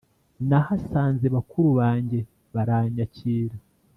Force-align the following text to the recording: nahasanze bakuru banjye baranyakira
nahasanze 0.49 1.25
bakuru 1.35 1.69
banjye 1.79 2.19
baranyakira 2.53 3.57